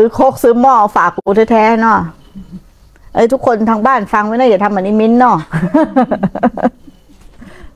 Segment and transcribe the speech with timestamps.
[0.00, 1.98] ซื้อโคกซื้อหม้อฝากกูแท้ๆเนาะ
[3.14, 5.38] ไอ้ยทุกคนทางบ้านฟังไว้นะอย่าทำเหมือนนี้มิ้นเนาะ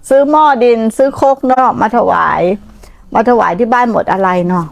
[0.09, 2.43] ซื้อหม้อดิน ซื้อโคกเนาะมาถวาย
[3.15, 4.67] มาถวายที่บ้านหมดอะไรเนาะ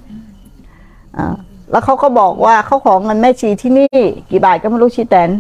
[1.17, 1.35] อ่า
[1.71, 3.97] แล้วเขาก็บอกว่าเขาขอเงินแม่ชีที่นี่
[4.31, 5.31] กี่บาทก็ไม่รู้ชีแตน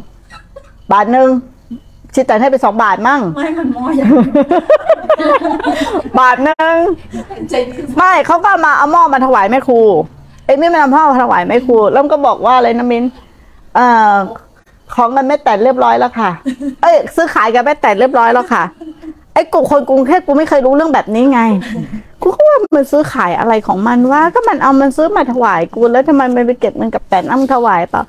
[0.92, 1.28] บาทหนึ่ง
[2.14, 4.10] ชีแตนให้ไปสองบาทมั่งไม่มันมออย่าง
[6.18, 6.74] บาทหนึ่ง
[7.50, 9.80] ใจดีไม่เขาก็มาเอาหม้อมาถวายแม่ครู
[10.44, 13.04] เอ้ยไม่มาเอาหม้อมาถวายแม่ครูแล้วมันก็บอกว่าอะไรนะมิน
[13.74, 14.14] เอ่อ
[14.94, 16.30] ของเงินแม่แต่เรียบร้อยแล้วค่ะ
[16.82, 18.62] เอ้ย ซื้อขายกับแม่แต่เรียบร้อยแล้วค่ะ
[19.34, 21.40] ไอ้กูคนกรุงเทพกูไม่เคยรู้เรื่องแบบนี้ไง
[22.22, 28.02] กูก็ว่ามันซื้อขายอะไรของมันว่า ก็มันเอามันซื้อมาถวายกูแล้วทำไมมันไปเก็บเงินกับแต่น้ำถวายเปล่า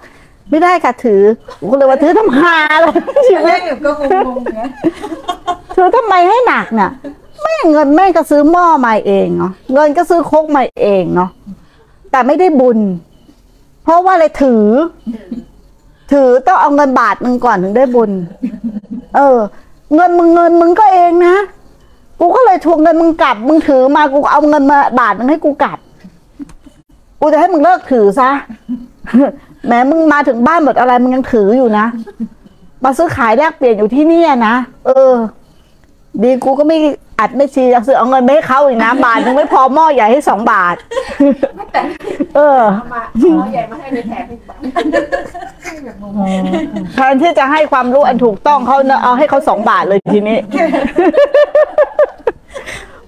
[0.49, 1.21] ไม่ได้ค่ะถือ
[1.69, 2.87] กูเลยว่าถือทำหาอะไร
[3.27, 3.91] ชีแรวิตกอยู่ก็
[4.25, 4.67] งงๆเนี่ย
[5.75, 6.89] ถือทำไมให้หนักน่ะ
[7.41, 11.29] แม่เงินแม่ก็ซื้อหม้อมาเองเนาะเงินก็ซื้อโคกมาเองเนาะ
[12.13, 12.79] แต่ไม่ได้บุญ
[13.83, 14.65] เพราะว่าอะไรถือ
[16.13, 18.11] ถือต้องเอาเงินบาทหนึ่งก่อนถึงได้บุญ
[19.15, 19.37] เออ
[19.95, 21.35] เงินมึงเงินมึงก็เองนะ
[22.19, 25.77] กูก็เลยทวงเงินมึงกลับ มึงถือมากูเอาเงินมาบาทนึงให้กูกลับ
[27.19, 28.29] กูจะให้มึงเลิกถือซะ
[29.65, 31.85] แหม้มึงมาถึงบ้านหมดอะไรมึงยังถืออยู่นะ
[32.83, 35.13] มาซื้อขายแลกเปลี่ยนอยู่ที่นี่นะเออ
[36.23, 36.77] ดีกูก็ไม่
[37.19, 40.75] อัดไม่ชีจะซื้อเอาเงินไปให้เขาอีกนะบาทยังไม่พอหม้อใหญ่ให้สองบาท
[41.71, 41.81] แต่
[42.35, 43.01] เออเอามา
[43.39, 44.59] เอาใหญ่มาให้ในแถมอีกบาท
[45.63, 46.13] ให้แบบงง
[46.95, 50.37] แทนที่จะให้ความรู้อันถูกต้องเขาเนอะเอาให้เขาสองบาทเลยทีนี้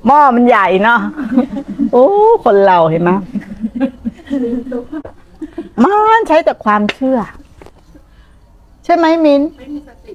[0.08, 1.00] หม้อมันใหญ่เนาะ
[1.92, 2.06] โอ้
[2.44, 3.12] คนเราเห็นไหม
[5.84, 7.20] มันใช้แต่ความเชื่อ
[8.86, 10.14] ใช่ไหมมินไม่มีสติ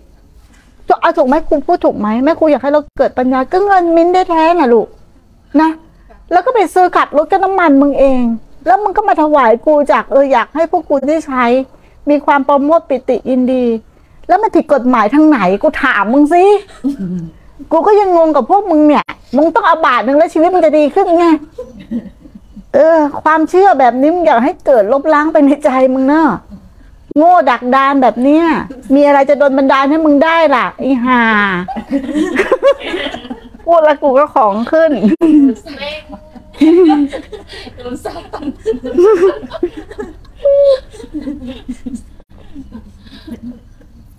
[0.89, 4.89] ถูกเอาถูกไหมครูพูดถูกไหมแม่ครูอยากให้เราเกิดปัญญาก็เงินมินได้แท้น่ะลูก
[5.61, 5.70] นะ
[6.33, 8.22] แล้วก็ไปซื้อขับรถก็น้ำมันมึงเอง
[8.66, 11.44] แล้วมึงก็มาถวายกูจากเอออยากให้พวกกูได้ใช้
[12.11, 13.64] มีความประโมทปิติยินดี
[14.28, 16.44] แล้วมันผิดกฎหมายทางไหนกูถามมึงสิ
[17.72, 19.05] กูก็ยังงงกับพวกมึงเนี่ย
[19.36, 21.24] มึงต้องเอาบาทหนึ่งแล้วชีวิตมึงจะดีขึ้นไง
[22.74, 26.29] เออ ความเชื่อแบบนี้มึงอยากให้เกิดลบล้างไปในใจมึงเนอะ
[27.17, 28.45] โง่ดักดานแบบเนี้ย
[28.95, 31.23] มีอะไรจะโดนบันดาลให้มึงได้ล่ะไอีห่า
[33.64, 34.90] พูดแล้วกูก็ของขึ้น
[37.92, 38.45] นสาตัน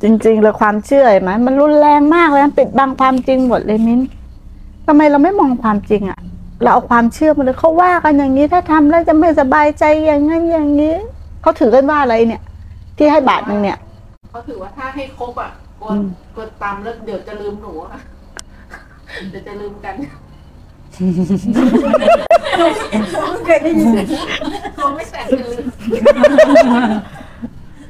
[0.01, 4.01] จริงๆเลยความเชื่อเห็นไหมมันรุนแรงมากเลยมันปิดบังความจริงหมดเลยมิ้น
[4.85, 6.19] ทำไมเราไม่มองความจริงอะ
[6.61, 10.95] เราเอาความเชื่อมาเลยเขาว่ากันอย่างนี้ถ้าทำแล้วจะไม่สบายใจอย่างนั้นอย่างนี้
[11.41, 12.41] เขาถือกันว่าอะไรเนี่ย
[12.97, 13.77] ที่ให้บาทหนึ่งเนี่ย
[14.31, 15.49] เขาถือว่าถ้าให้ครบอะ
[15.79, 16.05] กลัวอืม
[16.35, 17.99] กลัวตามแล้วเดี๋ยวจะลืมหนูอะ
[19.29, 19.95] เดี๋ยวจะลืมกัน
[23.51, 23.89] เคยได้ยิน
[24.77, 25.65] กลัวไม่แตกจะลืม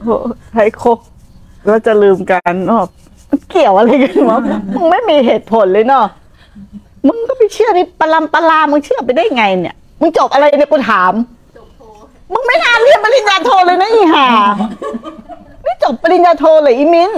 [0.03, 0.09] โห
[0.55, 0.97] ให้ครบ
[1.65, 2.83] แล้วจะลืมกันเนาะ
[3.49, 4.39] เกี่ยวอะไรกันวะ
[4.75, 6.05] มึงไม่มีเหตุผลเลยเนาะ
[7.07, 11.13] มึงก็ไปเชื่อนี่ปลำปลามึงเชื่อไปได้ไงเนี่ย มึงจบอะไรเนี่ยกูถาม
[11.57, 11.81] จบโท
[12.33, 14.27] มึงไม่น่าเรียนปริญญาโทเลยนะอีห่า
[15.63, 17.11] ไม่จบปริญญาโทเลยอีมิ้น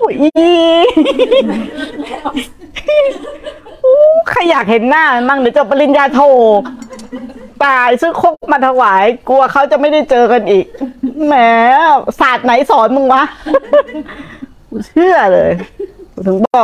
[0.00, 0.50] อุ้ยอี
[3.84, 3.96] อู้
[4.30, 6.20] ใครอยากเห็นหน้ามันมั่งเดี๋ยวจบปริญญาโท
[7.64, 10.66] ตายซื้อคกมาถวาย กลัวเขาจะไม่ได้เจอกันอีก
[11.26, 11.34] แหม
[12.20, 13.24] ศาสตร์ไหนสอนมึงวะ
[14.68, 15.52] กูเชื่อเลย
[16.14, 16.56] กูถึงบอก